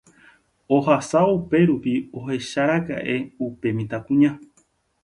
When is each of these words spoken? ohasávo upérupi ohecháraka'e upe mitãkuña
ohasávo 0.75 1.31
upérupi 1.39 1.93
ohecháraka'e 2.19 3.15
upe 3.45 3.67
mitãkuña 3.77 4.31